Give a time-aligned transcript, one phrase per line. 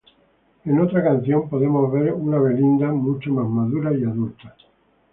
[0.65, 4.55] En esta canción podemos ver una Belinda mucho más madura y adulta.